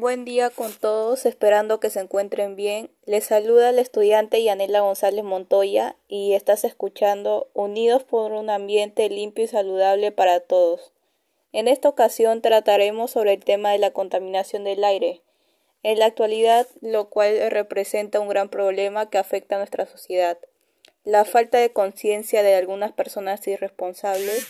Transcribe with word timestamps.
Buen 0.00 0.24
día 0.24 0.50
con 0.50 0.72
todos, 0.72 1.26
esperando 1.26 1.80
que 1.80 1.90
se 1.90 1.98
encuentren 1.98 2.54
bien. 2.54 2.88
Les 3.04 3.24
saluda 3.24 3.70
el 3.70 3.80
estudiante 3.80 4.40
Yanela 4.40 4.78
González 4.78 5.24
Montoya 5.24 5.96
y 6.06 6.34
estás 6.34 6.62
escuchando 6.62 7.48
Unidos 7.52 8.04
por 8.04 8.30
un 8.30 8.48
ambiente 8.48 9.10
limpio 9.10 9.44
y 9.44 9.48
saludable 9.48 10.12
para 10.12 10.38
todos. 10.38 10.92
En 11.50 11.66
esta 11.66 11.88
ocasión 11.88 12.42
trataremos 12.42 13.10
sobre 13.10 13.32
el 13.32 13.44
tema 13.44 13.72
de 13.72 13.78
la 13.78 13.90
contaminación 13.90 14.62
del 14.62 14.84
aire, 14.84 15.22
en 15.82 15.98
la 15.98 16.06
actualidad, 16.06 16.68
lo 16.80 17.08
cual 17.08 17.50
representa 17.50 18.20
un 18.20 18.28
gran 18.28 18.50
problema 18.50 19.10
que 19.10 19.18
afecta 19.18 19.56
a 19.56 19.58
nuestra 19.58 19.86
sociedad. 19.86 20.38
La 21.02 21.24
falta 21.24 21.58
de 21.58 21.72
conciencia 21.72 22.44
de 22.44 22.54
algunas 22.54 22.92
personas 22.92 23.44
irresponsables 23.48 24.46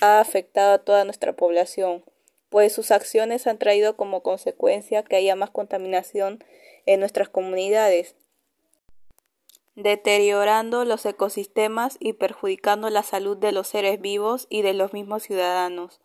ha 0.00 0.18
afectado 0.18 0.72
a 0.72 0.78
toda 0.78 1.04
nuestra 1.04 1.34
población 1.34 2.02
pues 2.48 2.72
sus 2.72 2.90
acciones 2.90 3.46
han 3.46 3.58
traído 3.58 3.96
como 3.96 4.22
consecuencia 4.22 5.02
que 5.02 5.16
haya 5.16 5.36
más 5.36 5.50
contaminación 5.50 6.42
en 6.86 7.00
nuestras 7.00 7.28
comunidades, 7.28 8.14
deteriorando 9.74 10.84
los 10.84 11.06
ecosistemas 11.06 11.96
y 12.00 12.14
perjudicando 12.14 12.90
la 12.90 13.02
salud 13.02 13.36
de 13.36 13.52
los 13.52 13.68
seres 13.68 14.00
vivos 14.00 14.46
y 14.50 14.62
de 14.62 14.74
los 14.74 14.92
mismos 14.92 15.22
ciudadanos. 15.22 16.00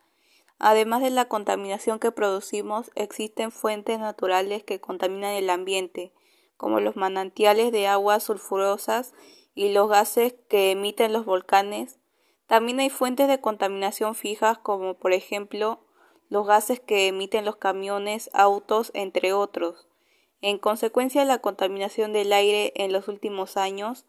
Además 0.60 1.02
de 1.02 1.10
la 1.10 1.26
contaminación 1.26 2.00
que 2.00 2.12
producimos, 2.12 2.92
existen 2.96 3.52
fuentes 3.52 4.00
naturales 4.00 4.64
que 4.64 4.80
contaminan 4.80 5.32
el 5.32 5.50
ambiente, 5.50 6.14
como 6.58 6.80
los 6.80 6.96
manantiales 6.96 7.72
de 7.72 7.88
aguas 7.88 8.24
sulfurosas 8.24 9.14
y 9.56 9.74
los 9.74 9.90
gases 9.90 10.36
que 10.48 10.72
emiten 10.72 11.12
los 11.12 11.26
volcanes. 11.26 12.00
También 12.48 12.80
hay 12.80 12.90
fuentes 12.90 13.28
de 13.28 13.42
contaminación 13.42 14.16
fijas, 14.16 14.58
como 14.58 14.94
por 14.94 15.14
ejemplo 15.14 15.83
los 16.34 16.48
gases 16.48 16.80
que 16.80 17.08
emiten 17.08 17.46
los 17.46 17.58
camiones, 17.58 18.32
autos, 18.34 18.90
entre 18.96 19.34
otros. 19.34 19.86
En 20.42 20.58
consecuencia 20.58 21.24
la 21.26 21.38
contaminación 21.38 22.12
del 22.12 22.34
aire 22.34 22.74
en 22.76 22.92
los 22.92 23.08
últimos 23.08 23.56
años, 23.56 24.06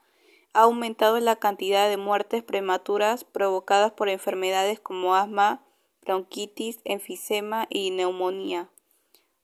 ha 0.54 0.62
aumentado 0.62 1.20
la 1.20 1.36
cantidad 1.36 1.86
de 1.86 1.98
muertes 1.98 2.42
prematuras 2.42 3.24
provocadas 3.24 3.92
por 3.92 4.08
enfermedades 4.08 4.80
como 4.80 5.14
asma, 5.14 5.66
bronquitis, 6.00 6.78
enfisema 6.84 7.66
y 7.68 7.90
neumonía. 7.90 8.70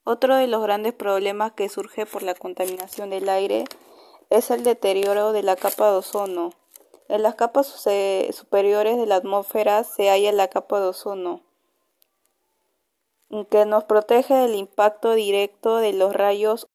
Otro 0.05 0.37
de 0.37 0.47
los 0.47 0.63
grandes 0.63 0.95
problemas 0.95 1.53
que 1.53 1.69
surge 1.69 2.07
por 2.07 2.23
la 2.23 2.35
contaminación 2.35 3.11
del 3.11 3.29
aire 3.29 3.67
es 4.31 4.51
el 4.51 4.65
deterioro 4.65 5.33
de 5.33 5.43
la 5.43 5.57
capa 5.57 5.91
de 5.91 5.99
ozono. 5.99 6.55
En 7.09 7.23
las 7.23 7.35
capas 7.35 7.67
superiores 7.67 8.97
de 8.97 9.05
la 9.05 9.17
atmósfera 9.17 9.85
se 9.85 10.09
halla 10.09 10.33
la 10.33 10.49
capa 10.49 10.81
de 10.81 10.87
ozono, 10.87 11.43
que 13.49 13.65
nos 13.65 13.85
protege 13.85 14.35
del 14.35 14.55
impacto 14.55 15.15
directo 15.15 15.79
de 15.79 15.93
los 15.93 16.15
rayos 16.15 16.67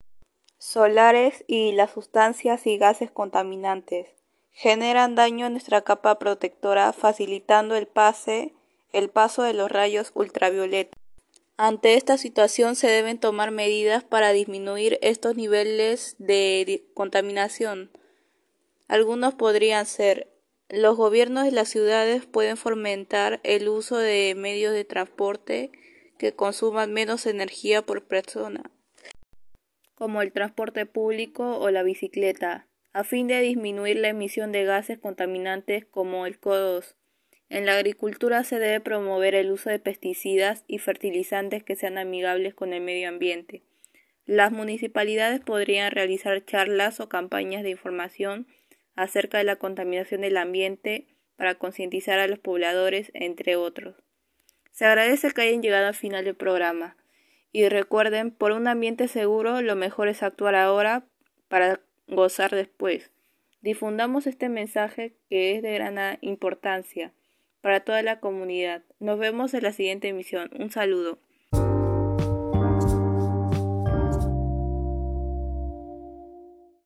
solares 0.57 1.43
y 1.47 1.73
las 1.73 1.91
sustancias 1.91 2.65
y 2.65 2.77
gases 2.77 3.11
contaminantes. 3.11 4.07
Generan 4.51 5.15
daño 5.15 5.47
en 5.47 5.53
nuestra 5.53 5.81
capa 5.81 6.17
protectora 6.17 6.93
facilitando 6.93 7.75
el 7.75 7.87
pase, 7.87 8.53
el 8.93 9.09
paso 9.09 9.43
de 9.43 9.53
los 9.53 9.69
rayos 9.69 10.11
ultravioleta. 10.15 10.97
Ante 11.57 11.95
esta 11.95 12.17
situación 12.17 12.75
se 12.75 12.87
deben 12.87 13.19
tomar 13.19 13.51
medidas 13.51 14.03
para 14.03 14.31
disminuir 14.31 14.97
estos 15.01 15.35
niveles 15.35 16.15
de 16.19 16.85
contaminación. 16.93 17.91
Algunos 18.87 19.33
podrían 19.33 19.85
ser 19.85 20.31
los 20.69 20.97
gobiernos 20.97 21.45
de 21.45 21.51
las 21.51 21.69
ciudades 21.69 22.25
pueden 22.25 22.57
fomentar 22.57 23.39
el 23.43 23.69
uso 23.69 23.97
de 23.97 24.33
medios 24.35 24.73
de 24.73 24.83
transporte 24.83 25.71
que 26.17 26.33
consuman 26.33 26.93
menos 26.93 27.25
energía 27.25 27.81
por 27.81 28.05
persona, 28.05 28.63
como 29.95 30.21
el 30.21 30.31
transporte 30.31 30.85
público 30.85 31.57
o 31.57 31.69
la 31.71 31.83
bicicleta, 31.83 32.67
a 32.93 33.03
fin 33.03 33.27
de 33.27 33.41
disminuir 33.41 33.97
la 33.97 34.09
emisión 34.09 34.51
de 34.51 34.63
gases 34.63 34.97
contaminantes 34.97 35.85
como 35.85 36.25
el 36.25 36.39
CO2. 36.39 36.95
En 37.49 37.65
la 37.65 37.75
agricultura 37.75 38.43
se 38.43 38.57
debe 38.57 38.79
promover 38.79 39.35
el 39.35 39.51
uso 39.51 39.69
de 39.69 39.79
pesticidas 39.79 40.63
y 40.67 40.79
fertilizantes 40.79 41.63
que 41.63 41.75
sean 41.75 41.97
amigables 41.97 42.53
con 42.53 42.73
el 42.73 42.81
medio 42.81 43.09
ambiente. 43.09 43.63
Las 44.25 44.51
municipalidades 44.51 45.41
podrían 45.41 45.91
realizar 45.91 46.43
charlas 46.45 46.99
o 46.99 47.09
campañas 47.09 47.63
de 47.63 47.69
información 47.69 48.47
acerca 48.95 49.37
de 49.37 49.43
la 49.43 49.57
contaminación 49.57 50.21
del 50.21 50.37
ambiente 50.37 51.07
para 51.35 51.55
concientizar 51.55 52.17
a 52.19 52.27
los 52.27 52.39
pobladores, 52.39 53.11
entre 53.13 53.55
otros. 53.55 53.95
Se 54.75 54.83
agradece 54.83 55.31
que 55.31 55.41
hayan 55.41 55.63
llegado 55.63 55.87
al 55.87 55.95
final 55.95 56.25
del 56.25 56.35
programa. 56.35 56.97
Y 57.53 57.69
recuerden, 57.69 58.31
por 58.31 58.51
un 58.51 58.67
ambiente 58.67 59.07
seguro, 59.07 59.61
lo 59.61 59.77
mejor 59.77 60.09
es 60.09 60.21
actuar 60.21 60.53
ahora 60.53 61.05
para 61.47 61.79
gozar 62.09 62.51
después. 62.51 63.09
Difundamos 63.61 64.27
este 64.27 64.49
mensaje 64.49 65.15
que 65.29 65.55
es 65.55 65.63
de 65.63 65.73
gran 65.75 66.17
importancia 66.19 67.13
para 67.61 67.79
toda 67.79 68.03
la 68.03 68.19
comunidad. 68.19 68.83
Nos 68.99 69.17
vemos 69.17 69.53
en 69.53 69.63
la 69.63 69.71
siguiente 69.71 70.09
emisión. 70.09 70.51
Un 70.59 70.69
saludo. 70.69 71.19